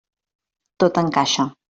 [0.85, 1.47] Tot encaixa.